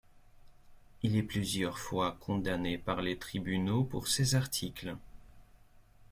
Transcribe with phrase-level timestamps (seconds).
[1.03, 4.97] Il est plusieurs fois condamné par les tribunaux pour ses articles.